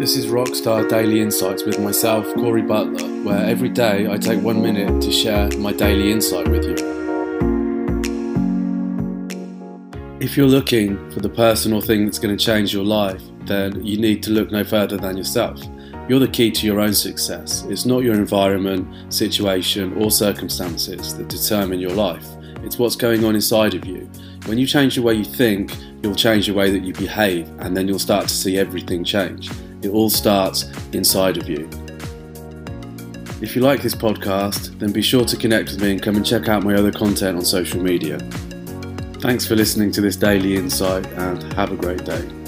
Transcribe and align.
This 0.00 0.16
is 0.16 0.28
Rockstar 0.28 0.88
Daily 0.88 1.20
Insights 1.20 1.64
with 1.64 1.78
myself, 1.78 2.24
Corey 2.32 2.62
Butler, 2.62 3.06
where 3.22 3.44
every 3.44 3.68
day 3.68 4.10
I 4.10 4.16
take 4.16 4.40
one 4.40 4.62
minute 4.62 5.02
to 5.02 5.12
share 5.12 5.50
my 5.58 5.74
daily 5.74 6.10
insight 6.10 6.48
with 6.48 6.64
you. 6.64 6.74
If 10.18 10.38
you're 10.38 10.46
looking 10.46 10.96
for 11.10 11.20
the 11.20 11.28
person 11.28 11.74
or 11.74 11.82
thing 11.82 12.06
that's 12.06 12.18
going 12.18 12.34
to 12.34 12.42
change 12.42 12.72
your 12.72 12.82
life, 12.82 13.20
then 13.42 13.84
you 13.84 13.98
need 13.98 14.22
to 14.22 14.30
look 14.30 14.50
no 14.50 14.64
further 14.64 14.96
than 14.96 15.18
yourself. 15.18 15.60
You're 16.08 16.18
the 16.18 16.28
key 16.28 16.50
to 16.50 16.66
your 16.66 16.80
own 16.80 16.94
success. 16.94 17.66
It's 17.68 17.84
not 17.84 18.02
your 18.02 18.14
environment, 18.14 19.12
situation, 19.12 20.02
or 20.02 20.10
circumstances 20.10 21.14
that 21.18 21.28
determine 21.28 21.78
your 21.78 21.92
life. 21.92 22.26
It's 22.62 22.78
what's 22.78 22.96
going 22.96 23.22
on 23.26 23.34
inside 23.34 23.74
of 23.74 23.84
you. 23.84 24.10
When 24.46 24.56
you 24.56 24.66
change 24.66 24.94
the 24.94 25.02
way 25.02 25.12
you 25.12 25.24
think, 25.24 25.76
you'll 26.02 26.14
change 26.14 26.46
the 26.46 26.54
way 26.54 26.70
that 26.70 26.84
you 26.84 26.94
behave, 26.94 27.50
and 27.58 27.76
then 27.76 27.86
you'll 27.86 27.98
start 27.98 28.28
to 28.28 28.34
see 28.34 28.56
everything 28.56 29.04
change. 29.04 29.50
It 29.82 29.90
all 29.90 30.10
starts 30.10 30.64
inside 30.92 31.36
of 31.36 31.48
you. 31.48 31.68
If 33.40 33.56
you 33.56 33.62
like 33.62 33.82
this 33.82 33.94
podcast, 33.94 34.78
then 34.78 34.92
be 34.92 35.00
sure 35.00 35.24
to 35.24 35.36
connect 35.36 35.70
with 35.70 35.82
me 35.82 35.92
and 35.92 36.02
come 36.02 36.16
and 36.16 36.26
check 36.26 36.48
out 36.48 36.62
my 36.62 36.74
other 36.74 36.92
content 36.92 37.38
on 37.38 37.44
social 37.44 37.82
media. 37.82 38.18
Thanks 39.20 39.46
for 39.46 39.56
listening 39.56 39.92
to 39.92 40.00
this 40.00 40.16
daily 40.16 40.56
insight 40.56 41.06
and 41.06 41.52
have 41.54 41.72
a 41.72 41.76
great 41.76 42.04
day. 42.04 42.39